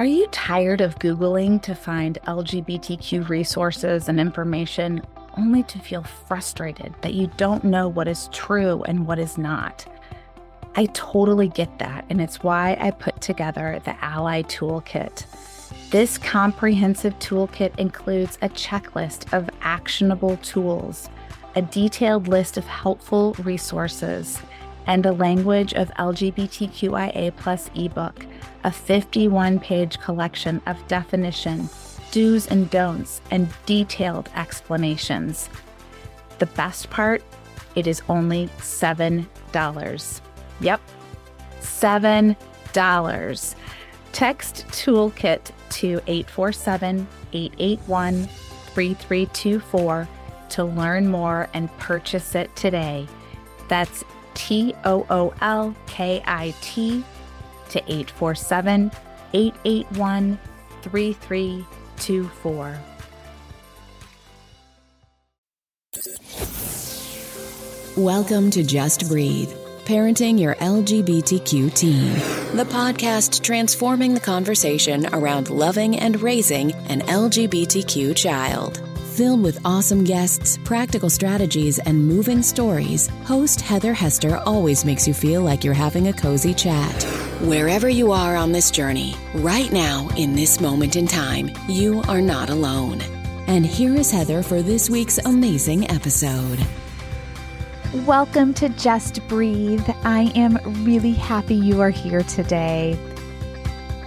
[0.00, 5.00] Are you tired of Googling to find LGBTQ resources and information
[5.38, 9.86] only to feel frustrated that you don't know what is true and what is not?
[10.74, 15.26] I totally get that, and it's why I put together the Ally Toolkit.
[15.90, 21.08] This comprehensive toolkit includes a checklist of actionable tools,
[21.54, 24.42] a detailed list of helpful resources,
[24.86, 28.26] and a language of LGBTQIA plus ebook
[28.64, 31.68] a 51 page collection of definition,
[32.10, 35.50] do's and don'ts, and detailed explanations.
[36.38, 37.22] The best part,
[37.74, 40.20] it is only $7.
[40.60, 40.80] Yep,
[41.60, 43.54] $7.
[44.12, 50.08] Text Toolkit to 847 881 3324
[50.50, 53.06] to learn more and purchase it today.
[53.68, 57.02] That's T O O L K I T
[57.70, 58.90] to 847
[59.32, 60.38] 881
[60.82, 62.78] 3324.
[67.96, 69.50] Welcome to Just Breathe
[69.84, 72.12] Parenting Your LGBTQ Teen,
[72.56, 78.80] the podcast transforming the conversation around loving and raising an LGBTQ child.
[79.14, 85.14] Filled with awesome guests, practical strategies, and moving stories, host Heather Hester always makes you
[85.14, 87.04] feel like you're having a cozy chat.
[87.42, 92.20] Wherever you are on this journey, right now, in this moment in time, you are
[92.20, 93.00] not alone.
[93.46, 96.58] And here is Heather for this week's amazing episode.
[98.06, 99.88] Welcome to Just Breathe.
[100.02, 102.98] I am really happy you are here today.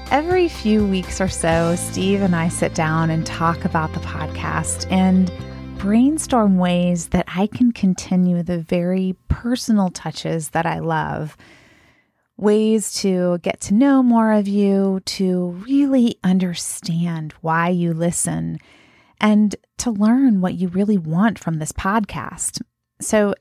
[0.10, 4.90] Every few weeks or so, Steve and I sit down and talk about the podcast
[4.90, 5.30] and
[5.78, 11.36] brainstorm ways that I can continue the very personal touches that I love.
[12.38, 18.60] Ways to get to know more of you, to really understand why you listen,
[19.20, 22.62] and to learn what you really want from this podcast.
[23.02, 23.36] So,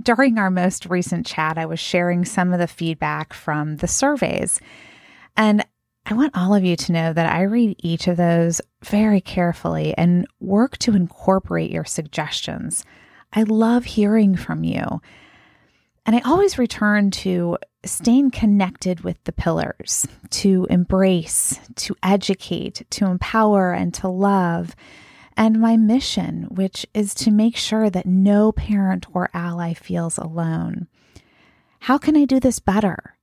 [0.00, 4.60] during our most recent chat, I was sharing some of the feedback from the surveys.
[5.36, 5.64] And
[6.04, 9.94] I want all of you to know that I read each of those very carefully
[9.96, 12.84] and work to incorporate your suggestions.
[13.32, 15.00] I love hearing from you.
[16.04, 23.06] And I always return to staying connected with the pillars to embrace, to educate, to
[23.06, 24.74] empower, and to love.
[25.36, 30.88] And my mission, which is to make sure that no parent or ally feels alone.
[31.80, 33.16] How can I do this better?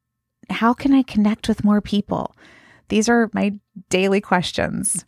[0.50, 2.36] How can I connect with more people?
[2.90, 3.54] These are my
[3.90, 5.06] daily questions.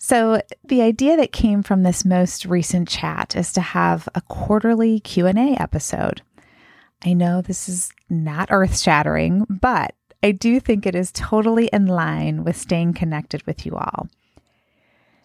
[0.00, 5.00] So, the idea that came from this most recent chat is to have a quarterly
[5.00, 6.22] Q&A episode.
[7.04, 12.44] I know this is not earth-shattering, but I do think it is totally in line
[12.44, 14.08] with staying connected with you all.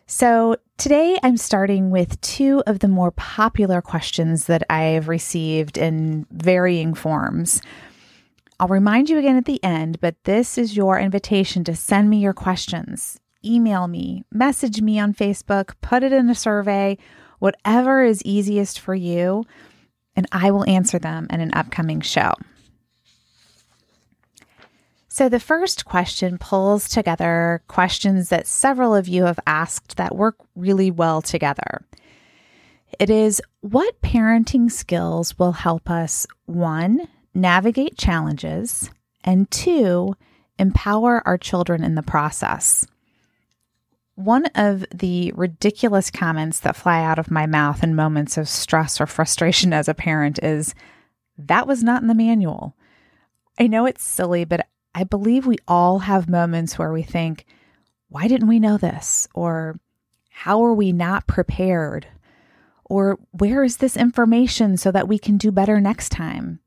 [0.08, 6.26] So, today I'm starting with two of the more popular questions that I've received in
[6.32, 7.62] varying forms.
[8.60, 12.18] I'll remind you again at the end, but this is your invitation to send me
[12.18, 13.20] your questions.
[13.44, 16.98] Email me, message me on Facebook, put it in a survey,
[17.40, 19.44] whatever is easiest for you,
[20.16, 22.34] and I will answer them in an upcoming show.
[25.10, 30.38] So, the first question pulls together questions that several of you have asked that work
[30.56, 31.86] really well together.
[33.00, 38.90] It is what parenting skills will help us, one, navigate challenges,
[39.24, 40.16] and two,
[40.60, 42.86] empower our children in the process.
[44.16, 49.02] One of the ridiculous comments that fly out of my mouth in moments of stress
[49.02, 50.76] or frustration as a parent is,
[51.38, 52.76] That was not in the manual.
[53.60, 57.46] I know it's silly, but I believe we all have moments where we think,
[58.10, 59.28] Why didn't we know this?
[59.34, 59.80] Or
[60.30, 62.08] how are we not prepared?
[62.86, 66.60] Or where is this information so that we can do better next time?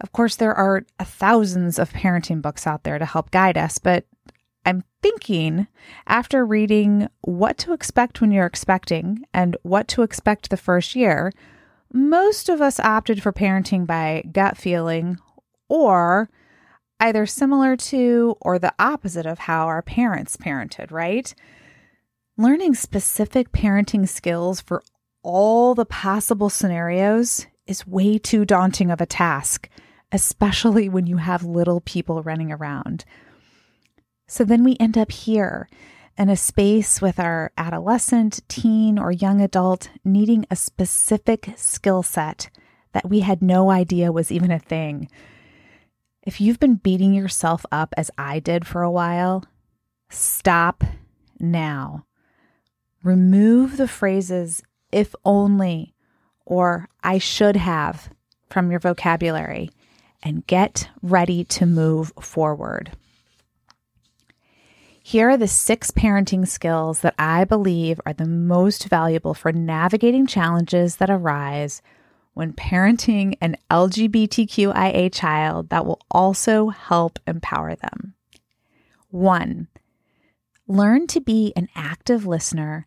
[0.00, 4.04] Of course, there are thousands of parenting books out there to help guide us, but
[4.64, 5.66] I'm thinking
[6.06, 11.32] after reading What to Expect When You're Expecting and What to Expect the First Year,
[11.92, 15.18] most of us opted for parenting by gut feeling
[15.68, 16.28] or
[17.00, 21.34] either similar to or the opposite of how our parents parented, right?
[22.36, 24.82] Learning specific parenting skills for
[25.22, 29.68] all the possible scenarios is way too daunting of a task
[30.12, 33.04] especially when you have little people running around.
[34.26, 35.68] So then we end up here
[36.16, 42.50] in a space with our adolescent, teen, or young adult needing a specific skill set
[42.92, 45.08] that we had no idea was even a thing.
[46.22, 49.44] If you've been beating yourself up as I did for a while,
[50.10, 50.84] stop
[51.38, 52.04] now.
[53.02, 55.94] Remove the phrases if only
[56.44, 58.10] or I should have
[58.50, 59.70] from your vocabulary
[60.22, 62.92] and get ready to move forward.
[65.02, 70.26] Here are the six parenting skills that I believe are the most valuable for navigating
[70.26, 71.80] challenges that arise
[72.34, 78.14] when parenting an LGBTQIA child that will also help empower them.
[79.10, 79.68] One,
[80.66, 82.86] learn to be an active listener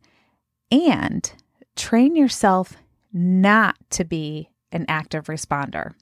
[0.71, 1.33] and
[1.75, 2.77] train yourself
[3.11, 5.95] not to be an active responder.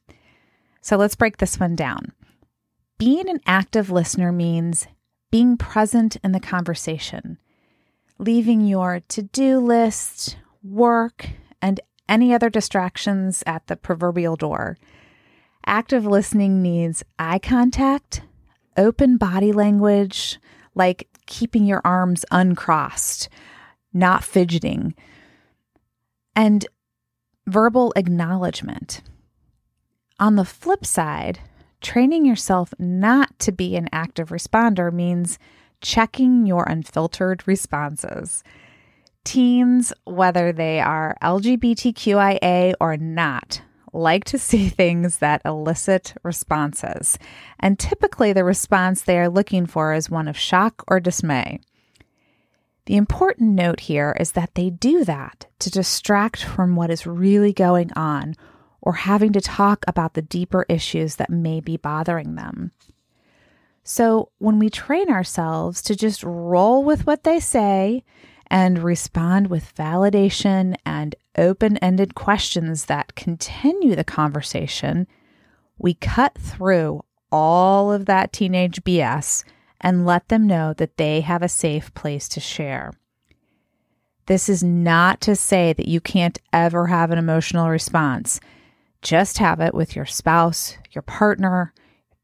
[0.82, 2.14] So let's break this one down.
[2.98, 4.88] Being an active listener means
[5.32, 7.38] being present in the conversation,
[8.18, 11.30] leaving your to do list, work,
[11.62, 14.78] and any other distractions at the proverbial door.
[15.66, 18.24] Active listening needs eye contact,
[18.76, 20.40] open body language,
[20.74, 23.30] like keeping your arms uncrossed,
[23.94, 24.96] not fidgeting,
[26.36, 26.66] and
[27.46, 29.02] verbal acknowledgement.
[30.20, 31.40] On the flip side,
[31.80, 35.40] training yourself not to be an active responder means
[35.80, 38.44] checking your unfiltered responses.
[39.24, 43.62] Teens, whether they are LGBTQIA or not,
[43.94, 47.18] like to see things that elicit responses.
[47.58, 51.62] And typically, the response they are looking for is one of shock or dismay.
[52.88, 57.54] The important note here is that they do that to distract from what is really
[57.54, 58.36] going on
[58.82, 62.72] or having to talk about the deeper issues that may be bothering them.
[63.84, 68.04] So, when we train ourselves to just roll with what they say
[68.48, 75.08] and respond with validation and open ended questions that continue the conversation,
[75.78, 79.44] we cut through all of that teenage BS
[79.82, 82.92] and let them know that they have a safe place to share.
[84.26, 88.40] This is not to say that you can't ever have an emotional response.
[89.02, 91.74] Just have it with your spouse, your partner,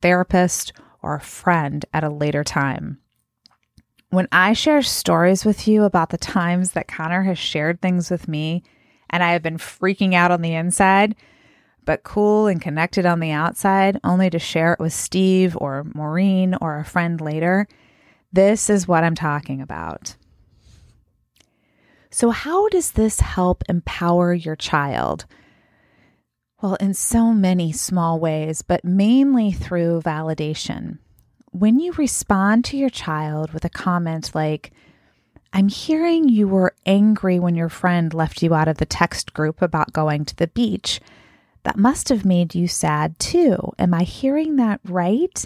[0.02, 3.00] therapist, or a friend at a later time.
[4.10, 8.28] When I share stories with you about the times that Connor has shared things with
[8.28, 8.64] me
[9.10, 11.16] and I have been freaking out on the inside,
[11.86, 16.56] but cool and connected on the outside, only to share it with Steve or Maureen
[16.60, 17.68] or a friend later.
[18.34, 20.16] This is what I'm talking about.
[22.10, 25.26] So, how does this help empower your child?
[26.66, 30.98] Well, in so many small ways, but mainly through validation.
[31.52, 34.72] When you respond to your child with a comment like,
[35.54, 39.62] I'm hearing you were angry when your friend left you out of the text group
[39.62, 41.00] about going to the beach
[41.62, 43.74] that must have made you sad too.
[43.78, 45.46] Am I hearing that right?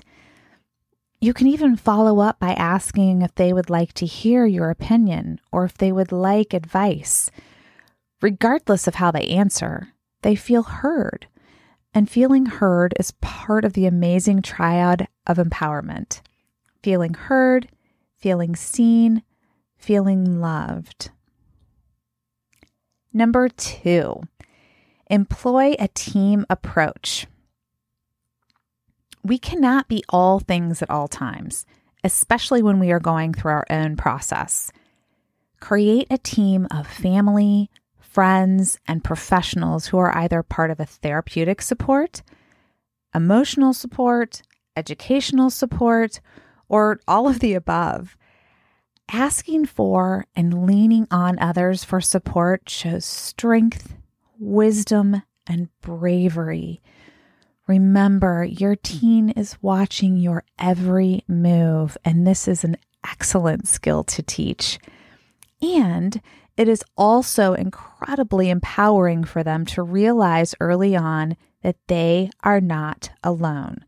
[1.19, 5.41] You can even follow up by asking if they would like to hear your opinion
[5.51, 7.29] or if they would like advice.
[8.21, 9.89] Regardless of how they answer,
[10.21, 11.27] they feel heard.
[11.93, 16.21] And feeling heard is part of the amazing triad of empowerment
[16.81, 17.67] feeling heard,
[18.15, 19.21] feeling seen,
[19.75, 21.11] feeling loved.
[23.11, 24.21] Number two,
[25.09, 27.25] Employ a team approach.
[29.23, 31.65] We cannot be all things at all times,
[32.03, 34.71] especially when we are going through our own process.
[35.59, 37.71] Create a team of family,
[38.19, 42.21] friends, and professionals who are either part of a therapeutic support,
[43.15, 44.41] emotional support,
[44.75, 46.19] educational support,
[46.67, 48.17] or all of the above.
[49.09, 53.95] Asking for and leaning on others for support shows strength
[54.37, 56.81] wisdom, and bravery.
[57.67, 62.75] Remember, your teen is watching your every move, and this is an
[63.09, 64.77] excellent skill to teach.
[65.61, 66.21] And
[66.59, 73.09] it is also incredibly empowering for them to realize early on that they are not
[73.23, 73.85] alone,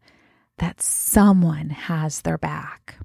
[0.58, 2.96] that someone has their back.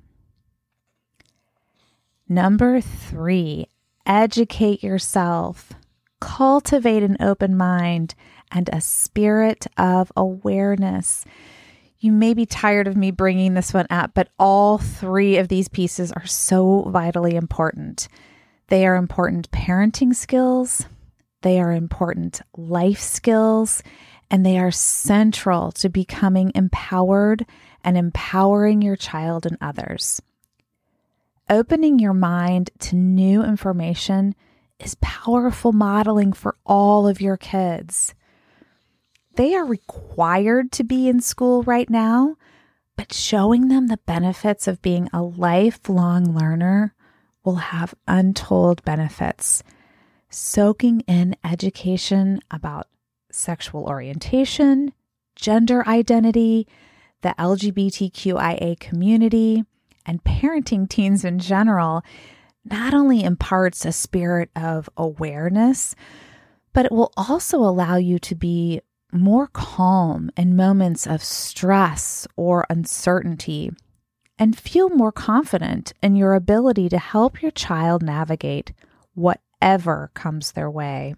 [2.29, 3.67] Number three,
[4.07, 5.73] educate yourself
[6.21, 8.15] cultivate an open mind
[8.51, 11.25] and a spirit of awareness.
[11.99, 15.69] You may be tired of me bringing this one up, but all three of these
[15.69, 18.09] pieces are so vitally important.
[18.69, 20.87] They are important parenting skills,
[21.43, 23.83] they are important life skills,
[24.31, 27.47] and they are central to becoming empowered
[27.85, 30.21] and empowering your child and others.
[31.49, 34.35] Opening your mind to new information
[34.81, 38.15] is powerful modeling for all of your kids.
[39.37, 42.37] They are required to be in school right now,
[42.97, 46.96] but showing them the benefits of being a lifelong learner
[47.47, 49.63] will have untold benefits.
[50.29, 52.89] Soaking in education about
[53.31, 54.93] sexual orientation,
[55.37, 56.67] gender identity,
[57.23, 59.65] the LGBTQIA community,
[60.05, 62.03] and parenting teens in general
[62.65, 65.95] not only imparts a spirit of awareness,
[66.73, 68.81] but it will also allow you to be
[69.13, 73.71] more calm in moments of stress or uncertainty
[74.39, 78.73] and feel more confident in your ability to help your child navigate
[79.15, 81.15] whatever comes their way.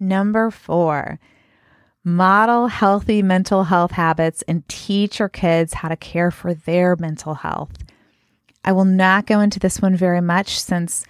[0.00, 1.18] Number four,
[2.04, 7.34] model healthy mental health habits and teach your kids how to care for their mental
[7.34, 7.72] health.
[8.64, 11.04] I will not go into this one very much since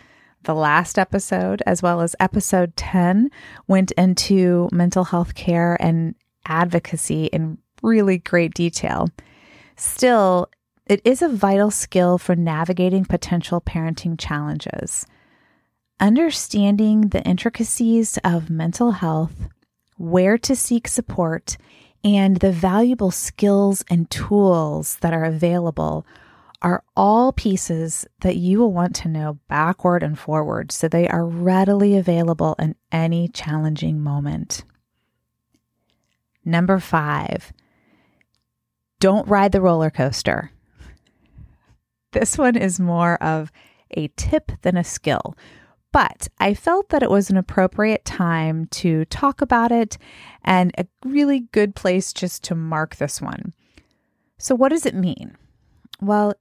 [0.44, 3.30] the last episode, as well as episode 10,
[3.66, 6.14] went into mental health care and
[6.46, 9.08] advocacy in really great detail.
[9.78, 10.50] Still,
[10.86, 15.06] it is a vital skill for navigating potential parenting challenges.
[16.00, 19.48] Understanding the intricacies of mental health,
[19.96, 21.56] where to seek support,
[22.02, 26.04] and the valuable skills and tools that are available
[26.60, 31.24] are all pieces that you will want to know backward and forward so they are
[31.24, 34.64] readily available in any challenging moment.
[36.44, 37.52] Number five,
[39.00, 40.50] don't ride the roller coaster.
[42.12, 43.52] This one is more of
[43.90, 45.36] a tip than a skill,
[45.92, 49.98] but I felt that it was an appropriate time to talk about it
[50.44, 53.52] and a really good place just to mark this one.
[54.38, 55.36] So, what does it mean?
[56.00, 56.34] Well,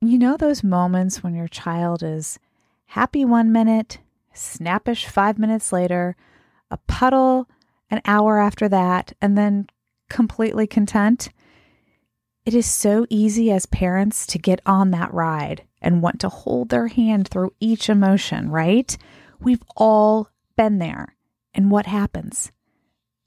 [0.00, 2.38] you know those moments when your child is
[2.86, 3.98] happy one minute,
[4.34, 6.16] snappish five minutes later,
[6.70, 7.48] a puddle
[7.90, 9.66] an hour after that, and then
[10.08, 11.30] completely content?
[12.48, 16.70] It is so easy as parents to get on that ride and want to hold
[16.70, 18.96] their hand through each emotion, right?
[19.38, 21.14] We've all been there.
[21.52, 22.50] And what happens?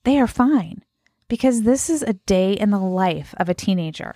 [0.05, 0.83] They are fine
[1.27, 4.15] because this is a day in the life of a teenager.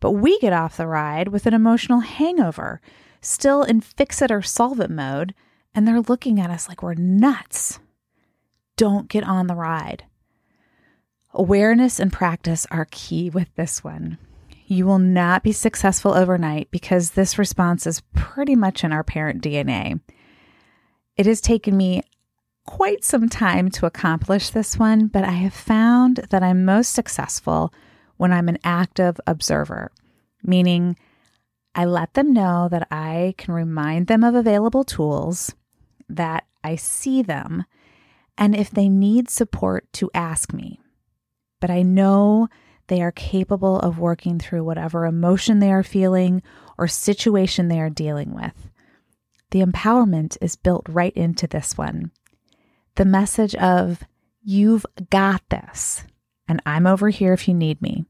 [0.00, 2.80] But we get off the ride with an emotional hangover,
[3.20, 5.34] still in fix it or solve it mode,
[5.74, 7.80] and they're looking at us like we're nuts.
[8.78, 10.04] Don't get on the ride.
[11.34, 14.18] Awareness and practice are key with this one.
[14.66, 19.42] You will not be successful overnight because this response is pretty much in our parent
[19.42, 20.00] DNA.
[21.16, 22.02] It has taken me
[22.66, 27.72] quite some time to accomplish this one, but I have found that I'm most successful
[28.18, 29.90] when I'm an active observer,
[30.42, 30.96] meaning
[31.74, 35.54] I let them know that I can remind them of available tools,
[36.10, 37.64] that I see them,
[38.36, 40.81] and if they need support, to ask me.
[41.62, 42.48] But I know
[42.88, 46.42] they are capable of working through whatever emotion they are feeling
[46.76, 48.68] or situation they are dealing with.
[49.52, 52.10] The empowerment is built right into this one.
[52.96, 54.02] The message of,
[54.42, 56.04] you've got this,
[56.48, 58.06] and I'm over here if you need me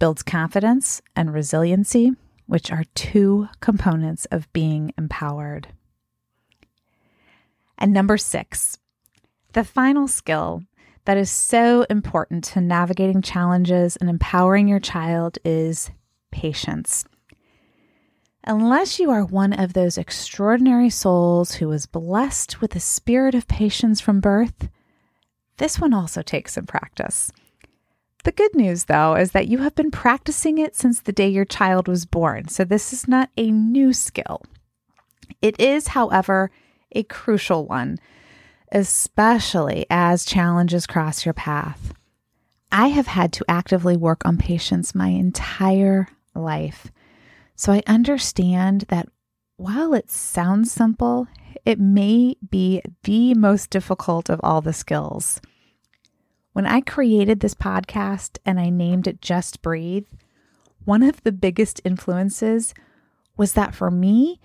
[0.00, 2.10] builds confidence and resiliency,
[2.46, 5.68] which are two components of being empowered.
[7.78, 8.78] And number six,
[9.52, 10.64] the final skill
[11.04, 15.90] that is so important to navigating challenges and empowering your child is
[16.30, 17.04] patience.
[18.44, 23.46] Unless you are one of those extraordinary souls who was blessed with a spirit of
[23.46, 24.68] patience from birth,
[25.58, 27.30] this one also takes some practice.
[28.24, 31.44] The good news, though, is that you have been practicing it since the day your
[31.44, 34.42] child was born, so this is not a new skill.
[35.40, 36.50] It is, however,
[36.92, 37.98] a crucial one,
[38.72, 41.92] especially as challenges cross your path.
[42.72, 46.90] I have had to actively work on patience my entire life,
[47.54, 49.08] so I understand that
[49.56, 51.28] while it sounds simple,
[51.64, 55.40] it may be the most difficult of all the skills.
[56.52, 60.06] When I created this podcast and I named it Just Breathe,
[60.84, 62.74] one of the biggest influences
[63.36, 64.40] was that for me,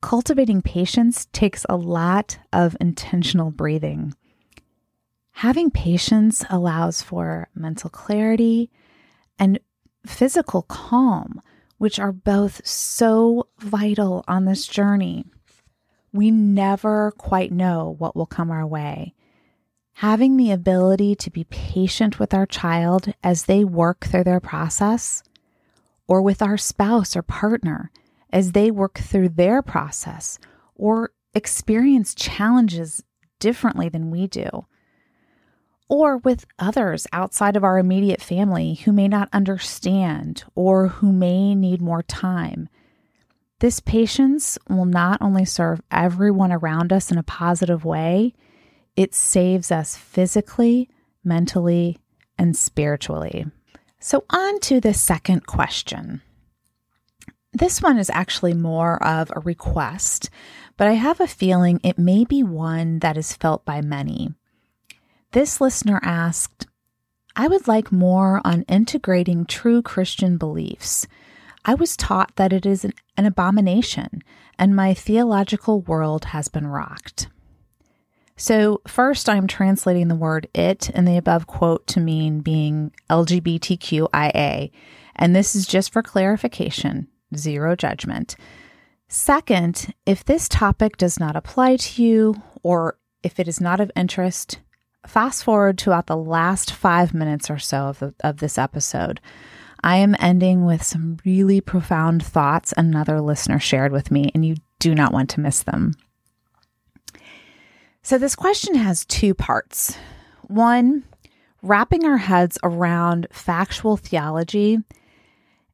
[0.00, 4.14] cultivating patience takes a lot of intentional breathing.
[5.32, 8.70] Having patience allows for mental clarity
[9.38, 9.58] and
[10.06, 11.42] physical calm,
[11.78, 15.24] which are both so vital on this journey.
[16.12, 19.14] We never quite know what will come our way.
[19.94, 25.22] Having the ability to be patient with our child as they work through their process,
[26.06, 27.90] or with our spouse or partner
[28.36, 30.38] as they work through their process
[30.74, 33.02] or experience challenges
[33.40, 34.66] differently than we do.
[35.88, 41.54] or with others outside of our immediate family who may not understand or who may
[41.54, 42.68] need more time.
[43.60, 48.34] This patience will not only serve everyone around us in a positive way,
[48.96, 50.90] it saves us physically,
[51.22, 51.98] mentally,
[52.36, 53.46] and spiritually.
[54.00, 56.20] So, on to the second question.
[57.56, 60.28] This one is actually more of a request,
[60.76, 64.34] but I have a feeling it may be one that is felt by many.
[65.32, 66.66] This listener asked,
[67.34, 71.06] I would like more on integrating true Christian beliefs.
[71.64, 74.20] I was taught that it is an, an, abomination,
[74.58, 77.28] and my theological world has been rocked.
[78.36, 84.70] So, first, I'm translating the word it in the above quote to mean being LGBTQIA,
[85.14, 88.36] and this is just for clarification, zero judgment.
[89.08, 93.90] Second, if this topic does not apply to you or if it is not of
[93.96, 94.58] interest,
[95.06, 99.20] fast forward to about the last five minutes or so of, the, of this episode.
[99.82, 104.56] I am ending with some really profound thoughts another listener shared with me, and you
[104.78, 105.92] do not want to miss them.
[108.02, 109.96] So, this question has two parts.
[110.42, 111.04] One,
[111.62, 114.78] wrapping our heads around factual theology,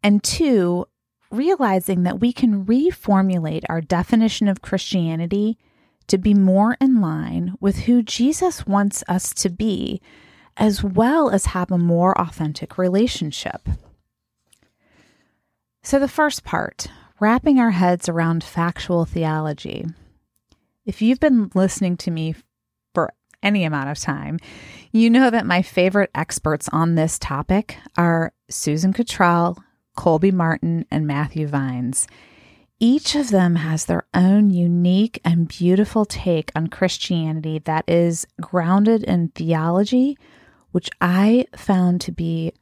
[0.03, 0.87] and two,
[1.33, 5.59] realizing that we can reformulate our definition of Christianity
[6.09, 10.01] to be more in line with who Jesus wants us to be,
[10.57, 13.69] as well as have a more authentic relationship.
[15.83, 19.87] So, the first part, wrapping our heads around factual theology.
[20.85, 22.35] If you've been listening to me
[22.95, 23.13] for
[23.43, 24.39] any amount of time,
[24.91, 29.57] you know that my favorite experts on this topic are Susan Cottrell,
[29.97, 32.07] Colby Martin, and Matthew Vines.
[32.81, 39.05] Each of them has their own unique and beautiful take on Christianity that is grounded
[39.05, 40.19] in theology,
[40.73, 42.53] which I found to be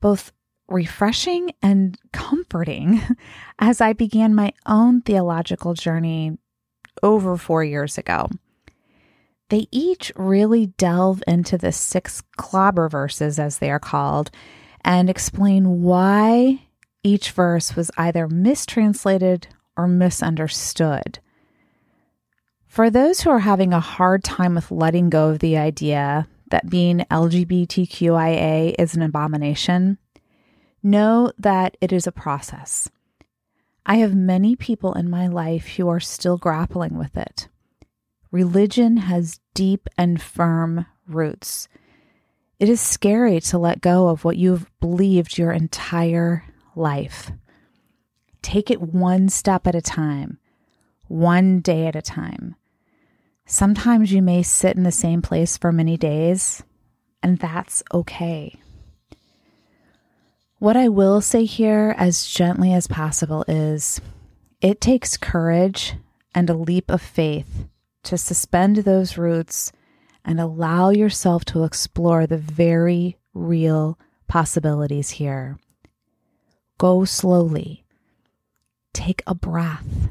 [0.00, 0.32] both
[0.68, 3.02] refreshing and comforting
[3.58, 6.38] as I began my own theological journey
[7.02, 8.30] over four years ago.
[9.48, 14.30] They each really delve into the six clobber verses, as they are called,
[14.84, 16.65] and explain why
[17.06, 21.20] each verse was either mistranslated or misunderstood.
[22.66, 26.68] For those who are having a hard time with letting go of the idea that
[26.68, 29.98] being LGBTQIA is an abomination,
[30.82, 32.90] know that it is a process.
[33.86, 37.48] I have many people in my life who are still grappling with it.
[38.32, 41.68] Religion has deep and firm roots.
[42.58, 46.44] It is scary to let go of what you've believed your entire
[46.76, 47.32] life.
[48.42, 50.38] Take it one step at a time,
[51.08, 52.54] one day at a time.
[53.44, 56.62] Sometimes you may sit in the same place for many days,
[57.22, 58.60] and that's okay.
[60.58, 64.00] What I will say here, as gently as possible, is
[64.60, 65.94] it takes courage
[66.34, 67.68] and a leap of faith
[68.04, 69.72] to suspend those roots
[70.24, 75.58] and allow yourself to explore the very real possibilities here.
[76.78, 77.86] Go slowly
[78.96, 80.08] take a breath.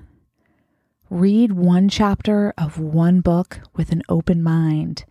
[1.10, 5.06] Read one chapter of one book with an open mind.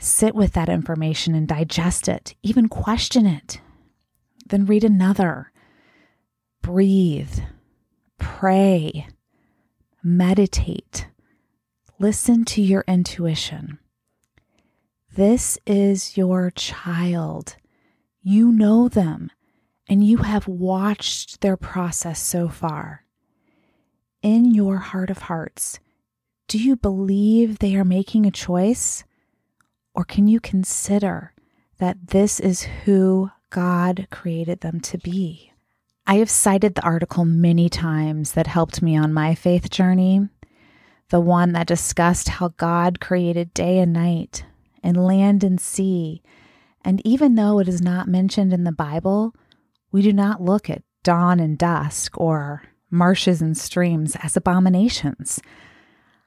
[0.00, 3.60] Sit with that information and digest it, even question it.
[4.48, 5.52] Then read another.
[6.60, 7.38] Breathe,
[8.18, 9.06] pray,
[10.02, 11.06] meditate,
[12.00, 13.78] listen to your intuition.
[15.14, 17.56] This is your child.
[18.22, 19.30] You know them
[19.88, 23.04] and you have watched their process so far.
[24.22, 25.78] In your heart of hearts,
[26.48, 29.04] do you believe they are making a choice?
[29.94, 31.32] Or can you consider
[31.78, 35.52] that this is who God created them to be?
[36.06, 40.28] I have cited the article many times that helped me on my faith journey,
[41.10, 44.44] the one that discussed how God created day and night,
[44.82, 46.22] and land and sea.
[46.84, 49.34] And even though it is not mentioned in the Bible,
[49.92, 55.40] we do not look at dawn and dusk or marshes and streams as abominations.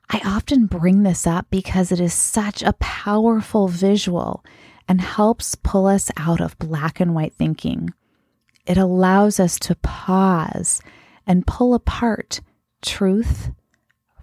[0.09, 4.43] I often bring this up because it is such a powerful visual
[4.87, 7.89] and helps pull us out of black and white thinking.
[8.65, 10.81] It allows us to pause
[11.27, 12.41] and pull apart
[12.81, 13.51] truth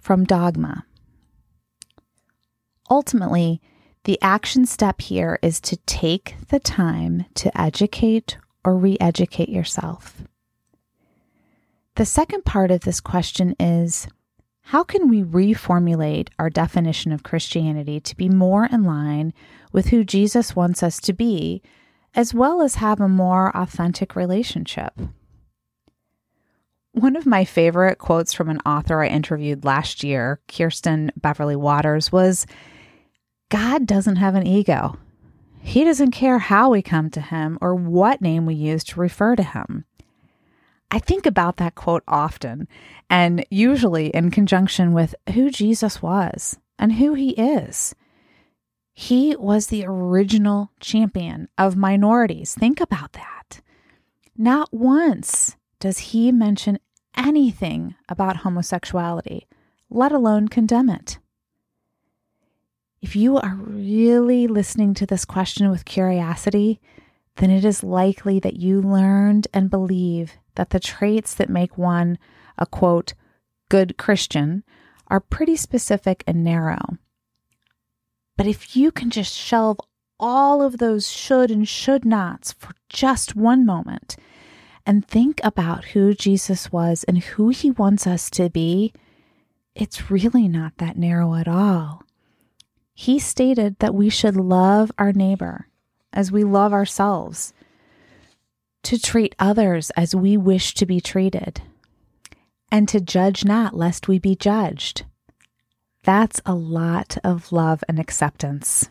[0.01, 0.85] from dogma.
[2.89, 3.61] Ultimately,
[4.03, 10.23] the action step here is to take the time to educate or re educate yourself.
[11.95, 14.09] The second part of this question is
[14.63, 19.33] how can we reformulate our definition of Christianity to be more in line
[19.71, 21.61] with who Jesus wants us to be,
[22.13, 24.99] as well as have a more authentic relationship?
[26.91, 32.11] One of my favorite quotes from an author I interviewed last year, Kirsten Beverly Waters,
[32.11, 32.45] was
[33.49, 34.97] God doesn't have an ego.
[35.67, 39.35] He doesn't care how we come to him or what name we use to refer
[39.35, 39.83] to him.
[40.89, 42.69] I think about that quote often,
[43.09, 47.93] and usually in conjunction with who Jesus was and who he is.
[48.93, 52.55] He was the original champion of minorities.
[52.55, 53.59] Think about that.
[54.37, 56.79] Not once does he mention
[57.17, 59.47] anything about homosexuality,
[59.89, 61.19] let alone condemn it.
[63.01, 66.81] If you are really listening to this question with curiosity,
[67.35, 72.17] then it is likely that you learned and believe that the traits that make one
[72.57, 73.13] a quote,
[73.69, 74.63] good Christian
[75.07, 76.97] are pretty specific and narrow.
[78.35, 79.79] But if you can just shelve
[80.19, 84.15] all of those should and should nots for just one moment
[84.87, 88.91] and think about who Jesus was and who he wants us to be,
[89.75, 92.06] it's really not that narrow at all.
[92.99, 95.67] He stated that we should love our neighbor
[96.11, 97.53] as we love ourselves,
[98.81, 101.61] to treat others as we wish to be treated,
[102.71, 105.05] and to judge not lest we be judged.
[106.03, 108.89] That's a lot of love and acceptance.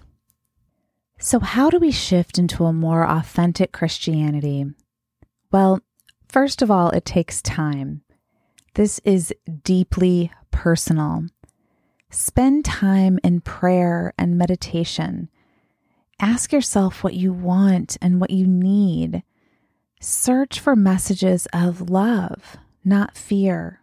[1.18, 4.66] So, how do we shift into a more authentic Christianity?
[5.50, 5.80] Well,
[6.28, 8.02] First of all, it takes time.
[8.74, 11.24] This is deeply personal.
[12.10, 15.28] Spend time in prayer and meditation.
[16.20, 19.22] Ask yourself what you want and what you need.
[20.00, 23.82] Search for messages of love, not fear.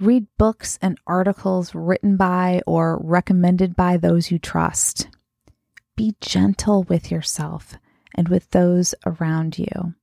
[0.00, 5.08] Read books and articles written by or recommended by those you trust.
[5.96, 7.76] Be gentle with yourself
[8.14, 9.94] and with those around you.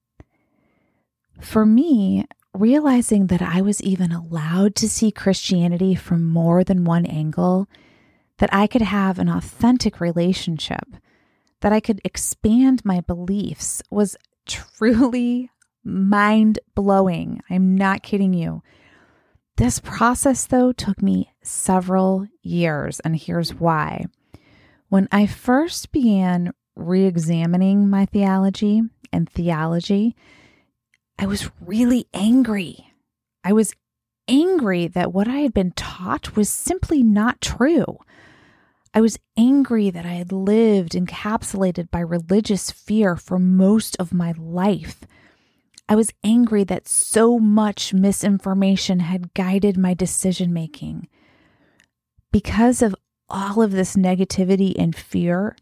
[1.39, 7.05] For me, realizing that I was even allowed to see Christianity from more than one
[7.05, 7.67] angle,
[8.37, 10.95] that I could have an authentic relationship,
[11.61, 15.49] that I could expand my beliefs was truly
[15.83, 17.41] mind blowing.
[17.49, 18.63] I'm not kidding you.
[19.57, 24.05] This process, though, took me several years, and here's why.
[24.89, 28.81] When I first began re examining my theology
[29.13, 30.15] and theology,
[31.21, 32.95] I was really angry.
[33.43, 33.75] I was
[34.27, 37.99] angry that what I had been taught was simply not true.
[38.95, 44.33] I was angry that I had lived encapsulated by religious fear for most of my
[44.35, 45.01] life.
[45.87, 51.07] I was angry that so much misinformation had guided my decision making.
[52.31, 52.95] Because of
[53.29, 55.55] all of this negativity and fear,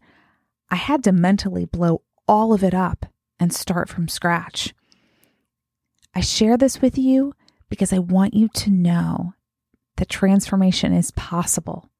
[0.70, 3.04] I had to mentally blow all of it up
[3.38, 4.72] and start from scratch.
[6.14, 7.34] I share this with you
[7.68, 9.34] because I want you to know
[9.96, 11.90] that transformation is possible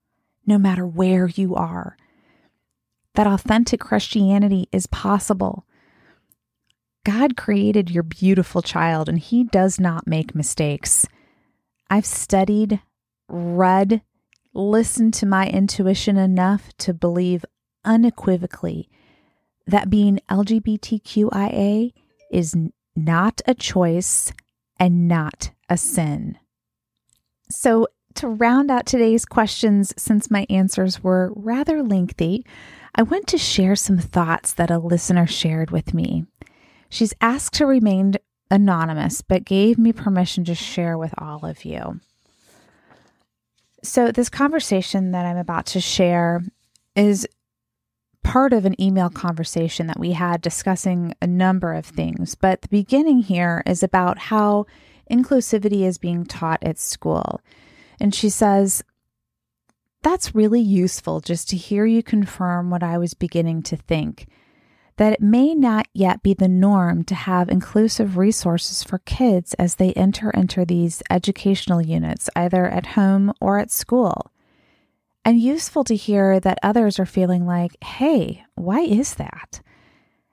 [0.47, 1.97] no matter where you are.
[3.15, 5.67] That authentic Christianity is possible.
[7.05, 11.07] God created your beautiful child and he does not make mistakes.
[11.89, 12.81] I've studied,
[13.29, 14.03] read,
[14.55, 17.45] listened to my intuition enough to believe
[17.85, 18.89] unequivocally
[19.67, 21.93] that being LGBTQIA
[22.31, 22.57] is
[23.05, 24.33] not a choice
[24.79, 26.39] and not a sin.
[27.49, 32.45] So, to round out today's questions, since my answers were rather lengthy,
[32.95, 36.25] I want to share some thoughts that a listener shared with me.
[36.89, 38.15] She's asked to remain
[38.51, 42.01] anonymous, but gave me permission to share with all of you.
[43.83, 46.43] So, this conversation that I'm about to share
[46.97, 47.27] is
[48.23, 52.35] part of an email conversation that we had discussing a number of things.
[52.35, 54.67] But the beginning here is about how
[55.11, 57.41] inclusivity is being taught at school.
[58.01, 58.83] And she says,
[60.03, 64.27] That's really useful just to hear you confirm what I was beginning to think
[64.97, 69.77] that it may not yet be the norm to have inclusive resources for kids as
[69.77, 74.31] they enter into these educational units, either at home or at school
[75.25, 79.61] and useful to hear that others are feeling like, hey, why is that?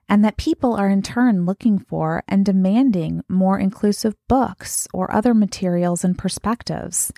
[0.10, 5.34] And that people are in turn looking for and demanding more inclusive books or other
[5.34, 7.12] materials and perspectives.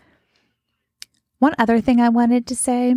[1.38, 2.96] One other thing I wanted to say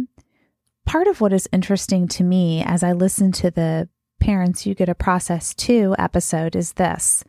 [0.85, 3.89] part of what is interesting to me as I listen to the
[4.21, 7.25] Parents You Get a Process Too episode is this.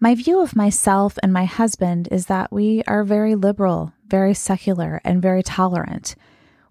[0.00, 5.00] My view of myself and my husband is that we are very liberal, very secular
[5.02, 6.14] and very tolerant.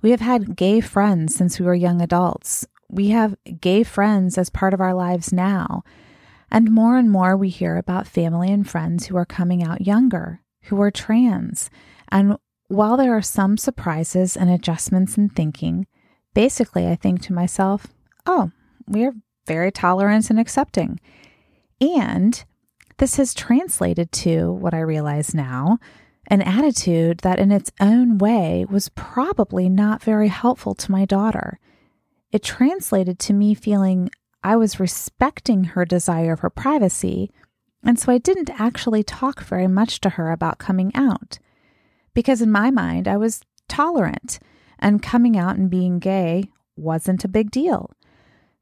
[0.01, 2.65] We have had gay friends since we were young adults.
[2.87, 5.83] We have gay friends as part of our lives now.
[6.49, 10.39] And more and more, we hear about family and friends who are coming out younger,
[10.67, 11.69] who are trans.
[12.07, 12.37] And
[12.69, 15.85] while there are some surprises and adjustments in thinking,
[16.33, 17.87] basically, I think to myself,
[18.25, 18.51] oh,
[18.87, 19.15] we are
[19.47, 20.97] very tolerant and accepting.
[21.81, 22.41] And
[22.99, 25.79] this has translated to what I realize now
[26.27, 31.59] an attitude that, in its own way, was probably not very helpful to my daughter.
[32.31, 34.09] It translated to me feeling
[34.43, 37.31] I was respecting her desire for privacy,
[37.83, 41.39] and so I didn't actually talk very much to her about coming out.
[42.13, 44.39] Because in my mind, I was tolerant,
[44.79, 47.91] and coming out and being gay wasn't a big deal.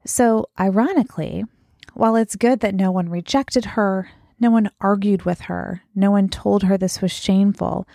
[0.04, 1.44] So, ironically,
[1.94, 4.10] while it's good that no one rejected her,
[4.42, 5.84] no one argued with her.
[5.94, 7.86] No one told her this was shameful.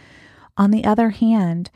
[0.55, 1.69] On the other hand,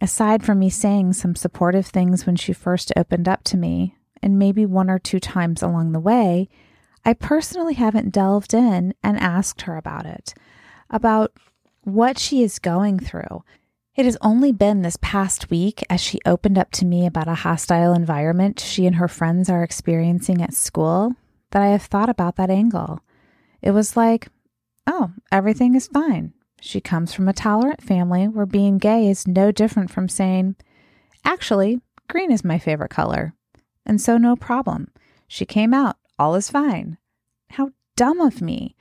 [0.00, 4.38] aside from me saying some supportive things when she first opened up to me, and
[4.38, 6.48] maybe one or two times along the way,
[7.04, 10.34] I personally haven't delved in and asked her about it,
[10.90, 11.32] about
[11.82, 13.42] what she is going through.
[13.96, 17.34] It has only been this past week as she opened up to me about a
[17.34, 21.14] hostile environment she and her friends are experiencing at school
[21.50, 23.00] that I have thought about that angle.
[23.62, 24.28] It was like,
[24.86, 26.32] oh, everything is fine.
[26.60, 30.56] She comes from a tolerant family where being gay is no different from saying,
[31.24, 33.34] actually, green is my favorite color.
[33.86, 34.90] And so, no problem.
[35.28, 35.96] She came out.
[36.18, 36.98] All is fine.
[37.50, 38.74] How dumb of me.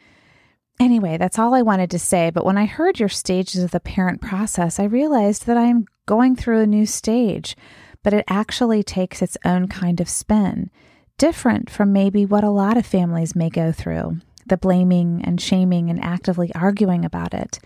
[0.80, 2.30] Anyway, that's all I wanted to say.
[2.30, 5.86] But when I heard your stages of the parent process, I realized that I am
[6.06, 7.56] going through a new stage,
[8.04, 10.70] but it actually takes its own kind of spin,
[11.18, 15.90] different from maybe what a lot of families may go through the blaming and shaming
[15.90, 17.60] and actively arguing about it.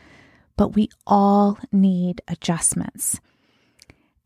[0.57, 3.19] But we all need adjustments.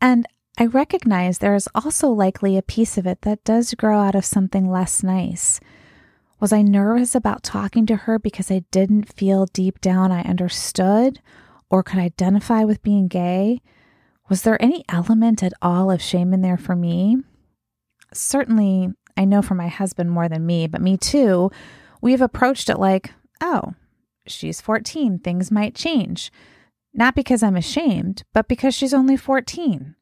[0.00, 0.26] And
[0.58, 4.24] I recognize there is also likely a piece of it that does grow out of
[4.24, 5.60] something less nice.
[6.40, 11.20] Was I nervous about talking to her because I didn't feel deep down I understood
[11.70, 13.60] or could identify with being gay?
[14.28, 17.18] Was there any element at all of shame in there for me?
[18.12, 21.50] Certainly, I know for my husband more than me, but me too,
[22.00, 23.74] We've approached it like, oh,
[24.26, 26.32] she's 14, things might change.
[26.92, 29.96] Not because I'm ashamed, but because she's only 14.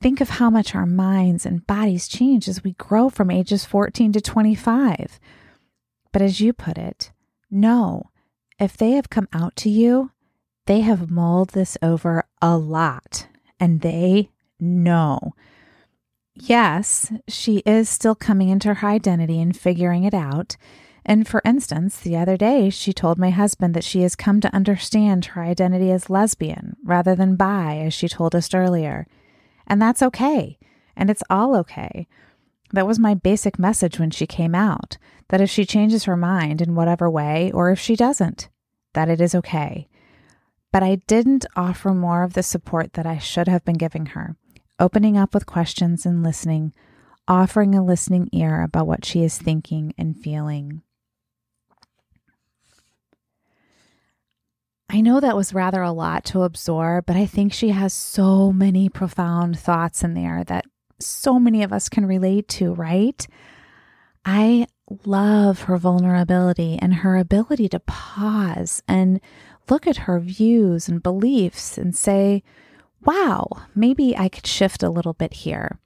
[0.00, 4.12] Think of how much our minds and bodies change as we grow from ages 14
[4.12, 5.18] to 25.
[6.12, 7.10] But as you put it,
[7.50, 8.10] no,
[8.58, 10.12] if they have come out to you,
[10.66, 13.26] they have mulled this over a lot
[13.58, 15.34] and they know.
[16.34, 20.56] Yes, she is still coming into her identity and figuring it out.
[21.08, 24.54] And for instance, the other day, she told my husband that she has come to
[24.54, 29.06] understand her identity as lesbian rather than bi, as she told us earlier.
[29.66, 30.58] And that's okay.
[30.94, 32.06] And it's all okay.
[32.74, 36.60] That was my basic message when she came out that if she changes her mind
[36.60, 38.50] in whatever way, or if she doesn't,
[38.92, 39.88] that it is okay.
[40.72, 44.36] But I didn't offer more of the support that I should have been giving her,
[44.78, 46.74] opening up with questions and listening,
[47.26, 50.82] offering a listening ear about what she is thinking and feeling.
[54.90, 58.52] I know that was rather a lot to absorb, but I think she has so
[58.52, 60.64] many profound thoughts in there that
[60.98, 63.26] so many of us can relate to, right?
[64.24, 64.66] I
[65.04, 69.20] love her vulnerability and her ability to pause and
[69.68, 72.42] look at her views and beliefs and say,
[73.04, 75.78] wow, maybe I could shift a little bit here.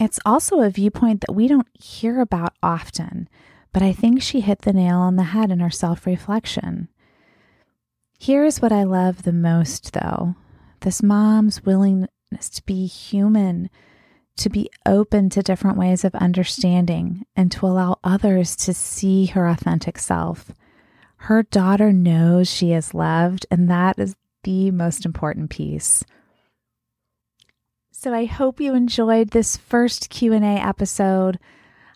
[0.00, 3.28] It's also a viewpoint that we don't hear about often,
[3.72, 6.88] but I think she hit the nail on the head in her self reflection.
[8.18, 10.34] Here's what I love the most, though
[10.80, 13.70] this mom's willingness to be human,
[14.36, 19.46] to be open to different ways of understanding, and to allow others to see her
[19.48, 20.52] authentic self.
[21.22, 26.04] Her daughter knows she is loved, and that is the most important piece.
[27.90, 31.38] So I hope you enjoyed this first Q&A episode.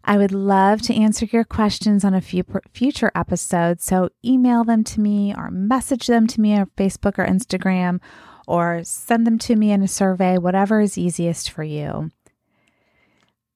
[0.04, 3.84] I would love to answer your questions on a few future episodes.
[3.84, 8.00] So email them to me or message them to me on Facebook or Instagram
[8.46, 12.10] or send them to me in a survey, whatever is easiest for you.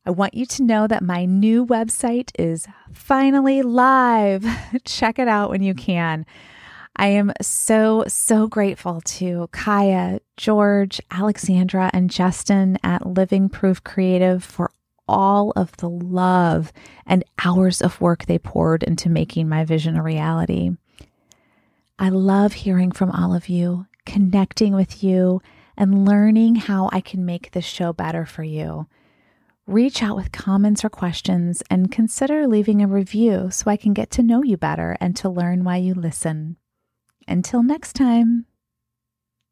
[0.05, 4.47] I want you to know that my new website is finally live.
[4.85, 6.25] Check it out when you can.
[6.95, 14.43] I am so, so grateful to Kaya, George, Alexandra, and Justin at Living Proof Creative
[14.43, 14.71] for
[15.09, 16.73] all of the love
[17.07, 20.71] and hours of work they poured into making my vision a reality.
[21.99, 23.87] I love hearing from all of you.
[24.07, 25.43] connecting with you
[25.77, 28.87] and learning how I can make this show better for you.
[29.67, 34.11] Reach out with comments or questions and consider leaving a review so I can get
[34.13, 36.57] to know you better and to learn why you listen.
[37.29, 38.47] Until next time.